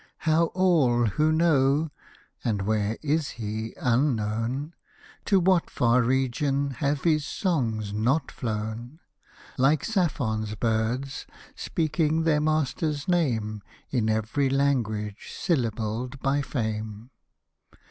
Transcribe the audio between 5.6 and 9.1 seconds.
far region have his songs not flown,